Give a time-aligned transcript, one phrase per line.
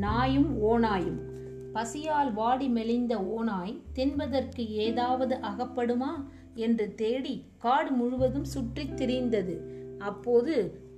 [0.00, 1.18] நாயும் ஓநாயும்.
[1.72, 6.10] பசியால் வாடி மெலிந்த ஓநாய் தின்பதற்கு ஏதாவது அகப்படுமா?
[6.54, 9.56] என்று தேடி காடு முழுவதும் சுற்றித் திரிந்தது.
[9.98, 10.54] அப்போது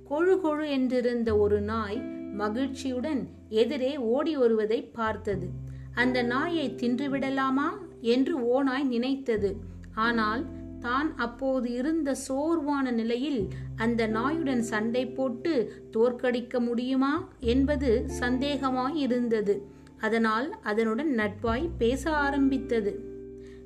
[0.09, 1.99] கொழு கொழு என்றிருந்த ஒரு நாய்
[2.33, 5.49] மகிழ்ச்சியுடன் எதிரே ஓடி வருவதை பார்த்தது.
[5.93, 7.67] அந்த நாயை தின்றுவிடலாமா
[8.01, 9.57] என்று ஓநாய் நினைத்தது.
[9.95, 10.45] ஆனால்
[10.83, 13.41] தான் அப்போது இருந்த சோர்வான நிலையில்
[13.75, 15.53] அந்த நாயுடன் சண்டை போட்டு
[15.93, 17.13] தோற்கடிக்க முடியுமா
[17.53, 19.55] என்பது சந்தேகமாய் இருந்தது
[19.97, 22.93] அதனால் அதனுடன் நட்பாய் பேச ஆரம்பித்தது.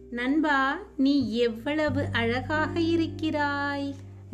[0.10, 0.60] நண்பா
[0.98, 1.16] நீ
[1.46, 3.88] எவ்வளவு அழகாக இருக்கிறாய்.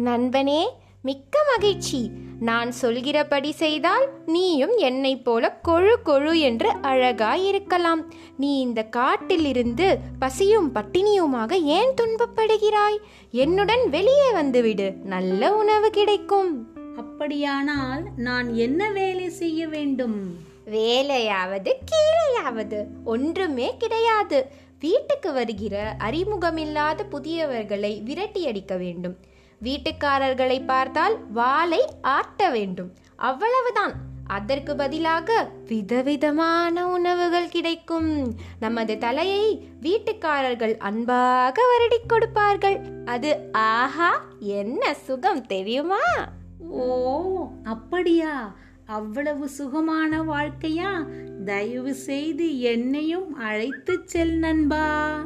[0.07, 0.61] நண்பனே
[1.05, 2.11] மிக்க மகிழ்ச்சி.
[2.39, 10.75] நான் சொல்கிறபடி செய்தால் நீயும் என்னைப் போல கொழு கொழு என்று அழகாய் இருக்கலாம் நீ இந்த காட்டிலிருந்து பசியும்
[10.75, 12.97] பட்டினியுமாக ஏன் துன்பப்படுகிறாய்?
[13.31, 14.93] என்னுடன் வெளியே வந்துவிடு.
[15.03, 16.67] நல்ல உணவு கிடைக்கும்.
[16.97, 20.35] அப்படியானால் நான் என்ன வேலை செய்ய வேண்டும்?
[20.71, 22.85] வேலையாவது கீழையாவது.
[23.03, 24.45] ஒன்றுமே கிடையாது.
[24.79, 29.31] வீட்டுக்கு வருகிற அறிமுகமில்லாத புதியவர்களை விரட்டியடிக்க வேண்டும்.
[29.63, 32.93] வீட்டுக்காரர்களை பார்த்தால் வாளை ஆட்ட வேண்டும்.
[33.15, 34.11] அவ்வளவுதான்.
[34.27, 38.35] அதற்கு பதிலாக விதவிதமான உணவுகள் கிடைக்கும்.
[38.59, 42.79] நமது தலையை வீட்டுக்காரர்கள் அன்பாக வருடிக் கொடுப்பார்கள்.
[43.05, 45.99] அது ஆஹா என்ன சுகம் தெரியுமா?
[46.69, 48.55] ஓ அப்படியா?
[48.85, 51.05] அவ்வளவு சுகமான வாழ்க்கையா?
[51.45, 55.19] தயவு செய்து என்னையும் அழைத்துச் செல் நண்பா.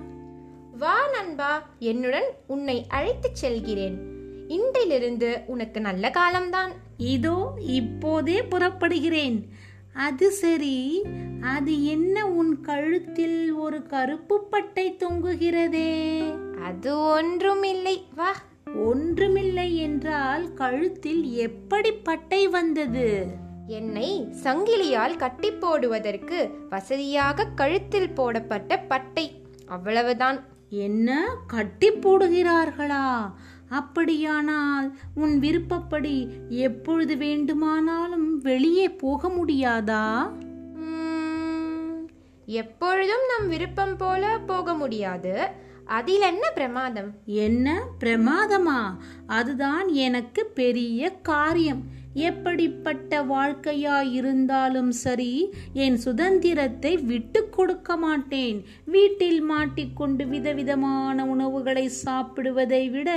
[0.78, 1.64] வா நண்பா.
[1.80, 4.16] என்னுடன் உன்னை அழைத்துச் செல்கிறேன்.
[4.48, 6.72] இன்றிலிருந்து உனக்கு நல்ல காலம்தான்.
[6.98, 9.44] இதோ இப்போதே புறப்படுகிறேன்.
[9.94, 11.06] அது சரி
[11.42, 16.24] அது என்ன உன் கழுத்தில் ஒரு கருப்பு பட்டை தொங்குகிறதே?
[16.64, 18.36] அது ஒன்றும் இல்லை வா.
[18.76, 23.28] ஒன்றுமில்லை என்றால் கழுத்தில் எப்படி பட்டை வந்தது?
[23.68, 29.42] என்னை சங்கிலியால் கட்டி போடுவதற்கு வசதியாக கழுத்தில் போடப்பட்ட பட்டை.
[29.66, 30.44] அவ்வளவுதான்.
[30.70, 31.36] என்ன?
[31.48, 33.34] கட்டி போடுகிறார்களா?
[33.70, 40.32] அப்படியானால் உன் விருப்பப்படி எப்பொழுது வேண்டுமானாலும் வெளியே போக முடியாதா?
[42.46, 45.48] எப்பொழுதும் நம் விருப்பம் போல போக முடியாது.
[45.86, 47.14] அதில் என்ன பிரமாதம்?
[47.26, 48.98] என்ன பிரமாதமா?
[49.28, 51.84] அதுதான் எனக்கு பெரிய காரியம்.
[52.18, 58.64] எப்படிப்பட்ட வாழ்க்கையா இருந்தாலும் சரி என் சுதந்திரத்தை விட்டு கொடுக்க மாட்டேன்.
[58.86, 63.12] வீட்டில் மாட்டிக்கொண்டு விதவிதமான உணவுகளை சாப்பிடுவதை விட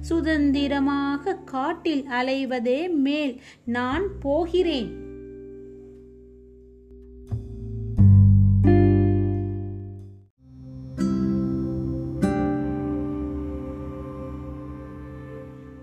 [0.00, 3.34] சுதந்திரமாக காட்டில் அலைவதே மேல்.
[3.64, 4.92] நான் போகிறேன்.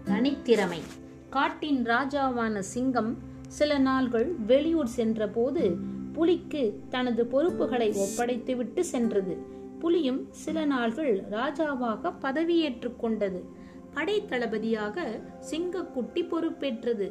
[0.06, 0.82] தனித்திறமை.
[1.32, 5.76] காட்டின் ராஜாவான சிங்கம் சில நாள்கள் வெளியூர் சென்றபோது
[6.14, 9.38] புலிக்கு தனது பொறுப்புகளை ஒப்படைத்துவிட்டு சென்றது.
[9.80, 13.46] புலியும் சில நாள்கள் ராஜாவாக பதவியேற்றுக் கொண்டது.
[13.94, 15.20] படை தளபதியாக
[15.52, 17.08] சிங்கக்குட்டி பொறுப்பேற்றது.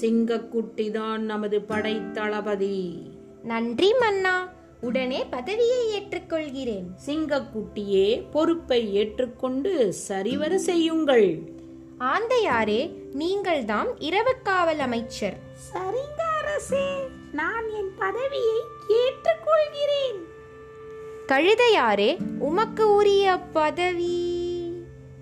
[0.00, 3.10] சிங்கக்குட்டி தான் நமது படை தளபதி.
[3.42, 4.48] நன்றி மன்னா.
[4.80, 11.60] உடனே பதவியை ஏற்றுக்கொள்கிறேன் சிங்கக்குட்டியே பொறுப்பை ஏற்றுக்கொண்டு சரிவர செய்யுங்கள்.
[12.02, 15.36] ஆந்தையாரே நீங்கள்தாம் இரவு காவல் அமைச்சர்.
[15.72, 20.18] சரிங்க அரசே நான் என் பதவியை ஏற்றுக்கொள்கிறேன்.
[21.26, 24.40] கழுதையாரே உமக்கு உரிய பதவி.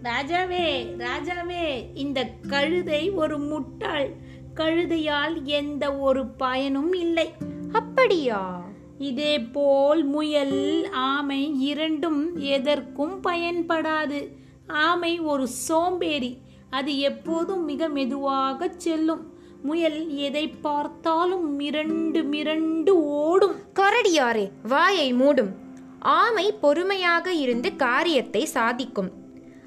[0.03, 4.15] ராஜாவே ராஜாவே இந்த கழுதை ஒரு முட்டாள்.
[4.55, 7.33] கழுதையால் எந்த ஒரு பயனும் இல்லை.
[7.73, 8.65] அப்படியா?
[8.99, 14.29] இதே போல் முயல் ஆமை இரண்டும் எதற்கும் பயன்படாது.
[14.67, 16.49] ஆமை ஒரு சோம்பேறி.
[16.71, 19.23] அது எப்போதும் மிக மெதுவாக செல்லும்.
[19.63, 22.93] முயல் எதை பார்த்தாலும் மிரண்டு மிரண்டு
[23.23, 23.57] ஓடும்.
[23.81, 25.51] கரடியாரே வாயை மூடும்.
[25.99, 29.11] ஆமை பொறுமையாக இருந்து காரியத்தை சாதிக்கும்.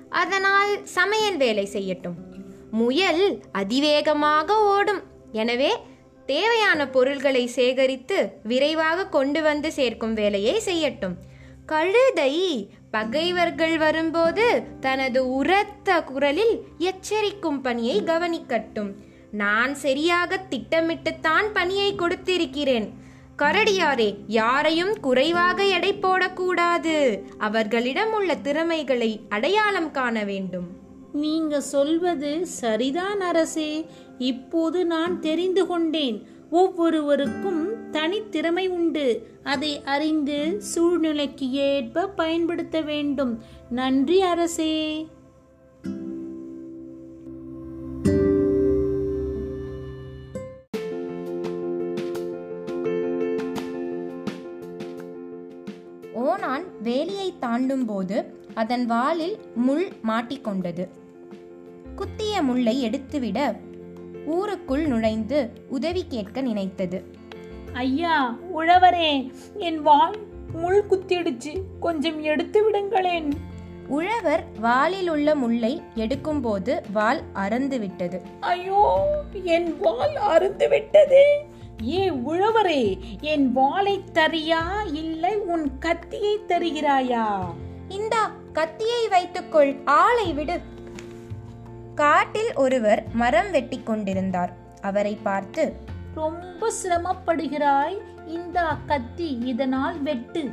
[0.09, 2.17] அதனால் சமையல் வேலை செய்யட்டும்.
[2.71, 5.01] முயல் அதிவேகமாக ஓடும்.
[5.31, 5.71] எனவே
[6.25, 11.15] தேவையான பொருள்களை சேகரித்து விரைவாக கொண்டு வந்து சேர்க்கும் வேலையை செய்யட்டும்.
[11.73, 18.91] கழுதை பகைவர்கள் வரும்போது தனது உரத்த குரலில் எச்சரிக்கும் பணியை கவனிக்கட்டும்.
[19.31, 22.89] நான் சரியாக திட்டமிட்டுத்தான் பணியை கொடுத்திருக்கிறேன்.
[23.37, 27.21] கரடியாரே யாரையும் குறைவாக எடை போடக்கூடாது.
[27.37, 30.67] அவர்களிடம் உள்ள திறமைகளை அடையாளம் காண வேண்டும்.
[31.13, 33.85] நீங்க சொல்வது சரிதான் அரசே.
[34.17, 36.27] இப்போது நான் தெரிந்து கொண்டேன்.
[36.49, 39.07] ஒவ்வொருவருக்கும் தனித்திறமை உண்டு.
[39.43, 43.33] அதை அறிந்து சூழ்நிலைக்கு ஏற்ப பயன்படுத்த வேண்டும்.
[43.69, 45.07] நன்றி அரசே.
[56.13, 58.17] ஓனான் வேலியை தாண்டும் போது
[58.53, 60.85] அதன் வாலில் முள் மாட்டிக்கொண்டது
[61.95, 63.39] குத்திய முள்ளை எடுத்துவிட
[64.25, 65.39] ஊருக்குள் நுழைந்து
[65.69, 66.99] உதவி கேட்க நினைத்தது.
[67.73, 70.17] ஐயா உழவரே என் வால்
[70.53, 71.61] முள் குத்திடுச்சு.
[71.79, 73.31] கொஞ்சம் எடுத்து விடுங்களேன்.
[73.87, 78.21] உழவர் வாலில் உள்ள முள்ளை எடுக்கும்போது வால் அறந்து விட்டது.
[78.39, 79.07] ஐயோ
[79.43, 81.45] என் வால் அருந்து விட்டதே.
[81.87, 84.61] ஏ உழவரே என் வாளை தரியா
[84.93, 87.39] இல்லை உன் கத்தியை தருகிறாயா?
[87.87, 90.59] இந்தா கத்தியை வைத்துக்கொள் ஆளை விடு.
[91.95, 94.53] காட்டில் ஒருவர் மரம் வெட்டி கொண்டிருந்தார்.
[94.81, 98.01] அவரை பார்த்து ரொம்ப சிரமப்படுகிறாய்.
[98.27, 100.49] இந்த கத்தி இதனால் வெட்டு.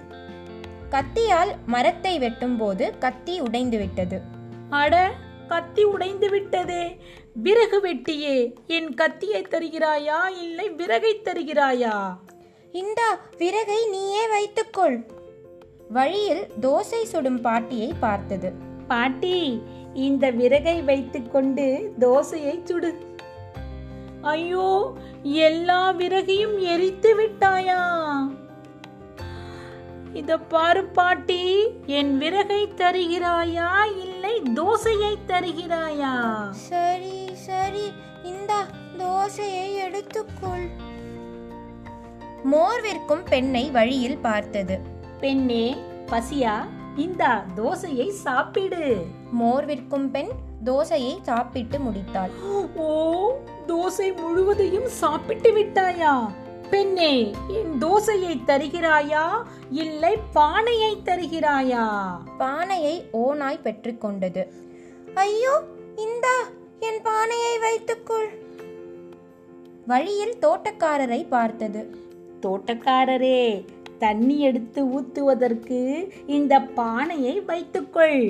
[0.90, 4.20] கத்தியால் மரத்தை வெட்டும்போது கத்தி உடைந்து விட்டது
[4.70, 5.12] அட
[5.48, 6.98] கத்தி உடைந்து விட்டதே
[7.32, 12.16] விறகு வெட்டியே என் கத்தியை தருகிறாயா இல்லை விறகை தருகிறாயா?
[12.72, 14.98] இந்தா விறகை நீயே வைத்துக்கொள்.
[15.88, 18.52] வழியில் தோசை சுடும் பாட்டியை பார்த்தது.
[18.88, 19.62] பாட்டி
[19.94, 23.09] இந்த விறகை வைத்துக்கொண்டு தோசையை சுடு.
[24.22, 27.80] ஐயோ எல்லா விறகையும் எரித்து விட்டாயா?
[30.12, 33.84] இத பாரு பாட்டி என் விறகை தருகிறாயா?
[34.02, 36.14] இல்லை தோசையை தருகிறாயா?
[36.50, 38.66] சரி சரி இந்தா
[38.98, 40.68] தோசையை எடுத்துக்கொள்.
[42.42, 44.78] மோர் விற்கும் பெண்ணை வழியில் பார்த்தது.
[45.20, 45.76] பெண்ணே
[46.06, 46.66] பசியா?
[47.04, 47.24] இந்த
[47.56, 48.84] தோசையை சாப்பிடு.
[49.40, 50.30] மோர் விற்கும் பெண்
[50.64, 52.32] தோசையை சாப்பிட்டு முடித்தாள்.
[52.76, 52.88] ஓ
[53.68, 56.14] தோசை முழுவதையும் சாப்பிட்டு விட்டாயா?
[56.72, 57.12] பெண்ணே
[57.58, 59.24] என் தோசையை தருகிறாயா?
[59.84, 61.84] இல்லை பானையை தருகிறாயா?
[62.38, 62.94] பானையை
[63.24, 64.44] ஓநாய் பெற்றுக்கொண்டது
[65.14, 65.54] ஐயோ
[65.96, 66.36] இந்தா
[66.88, 68.28] என் பானையை வைத்துக்கொள்.
[69.86, 71.82] வழியில் தோட்டக்காரரை பார்த்தது.
[72.42, 73.40] தோட்டக்காரரே
[74.00, 75.78] தண்ணி எடுத்து ஊத்துவதற்கு
[76.26, 78.22] இந்த பானையை வைத்துக்கொள்.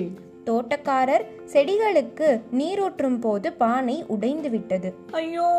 [0.47, 2.29] தோட்டக்காரர் செடிகளுக்கு
[2.59, 5.51] நீரூற்றும் போது பானை உடைந்து விட்டது ஐயோ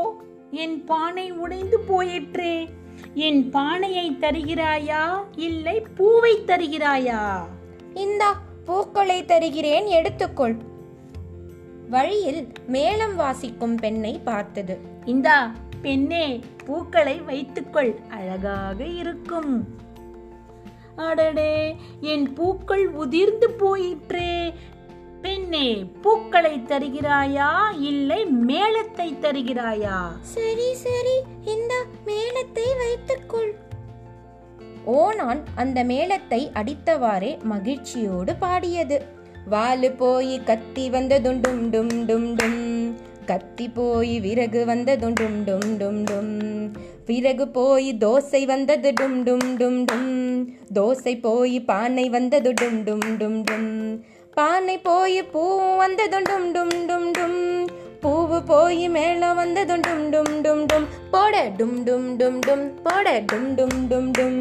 [0.63, 2.55] என் பானை உடைந்து போயிற்றே.
[3.13, 5.03] என் பானையை தருகிறாயா?
[5.35, 7.21] இல்லை பூவை தருகிறாயா?
[7.93, 8.29] இந்தா
[8.65, 10.55] பூக்களை தருகிறேன் எடுத்துக்கொள்.
[11.89, 14.77] வழியில் மேளம் வாசிக்கும் பெண்ணை பார்த்தது.
[15.05, 15.37] இந்தா
[15.81, 16.25] பெண்ணே
[16.65, 17.93] பூக்களை வைத்துக்கொள்.
[18.09, 19.53] அழகாக இருக்கும்.
[20.95, 24.53] அடடே என் பூக்கள் உதிர்ந்து போயிற்றே.
[25.21, 27.49] பெண்ணே பூக்களை தருகிறாயா?
[27.79, 29.99] இல்லை மேளத்தை தருகிறாயா?
[30.21, 33.55] சரி சரி இந்த மேளத்தை வைத்துக்கொள்.
[34.85, 39.05] ஓனான் அந்த மேளத்தை அடித்தவாறே மகிழ்ச்சியோடு பாடியது.
[39.51, 42.95] வாலு போய் கத்தி வந்ததும் டும் டும் டும் டும்.
[43.31, 46.31] கத்தி போய் விறகு வந்ததும் டும் டும் டும் டும்
[47.07, 50.09] விறகு போய் தோசை வந்தது டும் டும் டும் டும்
[50.73, 53.69] தோசை போய் பானை வந்தது டும் டும் டும் டும்
[54.37, 55.43] பானை போய் பூ
[55.77, 57.39] வந்ததும் டும் டும் டும் டும்
[58.01, 63.49] பூவு போய் மேல வந்ததும் டும் டும் டும் டும் போட டும் டும் டும் டும் போட டும்
[63.55, 64.39] டும் டும் டும்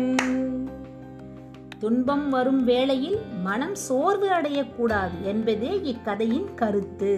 [1.80, 7.12] துன்பம் வரும் வேளையில் மனம் சோர்வு அடையக்கூடாது என்பதே இக்கதையின் கருத்து